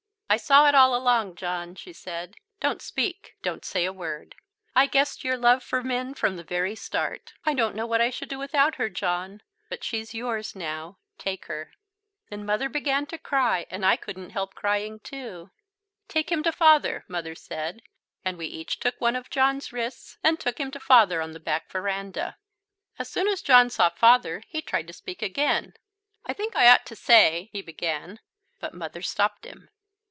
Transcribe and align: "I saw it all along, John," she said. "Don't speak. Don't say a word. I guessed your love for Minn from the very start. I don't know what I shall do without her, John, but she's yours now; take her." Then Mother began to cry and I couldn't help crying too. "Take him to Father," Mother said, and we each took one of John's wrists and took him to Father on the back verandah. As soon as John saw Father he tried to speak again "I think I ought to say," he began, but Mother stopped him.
"I 0.33 0.37
saw 0.37 0.65
it 0.69 0.73
all 0.73 0.95
along, 0.95 1.35
John," 1.35 1.75
she 1.75 1.91
said. 1.91 2.37
"Don't 2.61 2.81
speak. 2.81 3.35
Don't 3.41 3.65
say 3.65 3.83
a 3.83 3.91
word. 3.91 4.35
I 4.73 4.85
guessed 4.85 5.25
your 5.25 5.35
love 5.37 5.61
for 5.61 5.83
Minn 5.83 6.13
from 6.15 6.37
the 6.37 6.43
very 6.45 6.73
start. 6.73 7.33
I 7.45 7.53
don't 7.53 7.75
know 7.75 7.85
what 7.85 7.99
I 7.99 8.11
shall 8.11 8.29
do 8.29 8.39
without 8.39 8.75
her, 8.75 8.87
John, 8.87 9.41
but 9.67 9.83
she's 9.83 10.13
yours 10.13 10.55
now; 10.55 10.99
take 11.17 11.47
her." 11.47 11.73
Then 12.29 12.45
Mother 12.45 12.69
began 12.69 13.05
to 13.07 13.17
cry 13.17 13.65
and 13.69 13.85
I 13.85 13.97
couldn't 13.97 14.29
help 14.29 14.53
crying 14.55 15.01
too. 15.01 15.51
"Take 16.07 16.31
him 16.31 16.43
to 16.43 16.53
Father," 16.53 17.03
Mother 17.09 17.35
said, 17.35 17.81
and 18.23 18.37
we 18.37 18.45
each 18.45 18.79
took 18.79 19.01
one 19.01 19.17
of 19.17 19.29
John's 19.29 19.73
wrists 19.73 20.17
and 20.23 20.39
took 20.39 20.59
him 20.61 20.71
to 20.71 20.79
Father 20.79 21.21
on 21.21 21.33
the 21.33 21.41
back 21.41 21.69
verandah. 21.69 22.37
As 22.97 23.09
soon 23.09 23.27
as 23.27 23.41
John 23.41 23.69
saw 23.69 23.89
Father 23.89 24.43
he 24.47 24.61
tried 24.61 24.87
to 24.87 24.93
speak 24.93 25.21
again 25.21 25.73
"I 26.25 26.31
think 26.31 26.55
I 26.55 26.69
ought 26.69 26.85
to 26.85 26.95
say," 26.95 27.49
he 27.51 27.61
began, 27.61 28.21
but 28.61 28.73
Mother 28.73 29.01
stopped 29.01 29.43
him. 29.45 29.67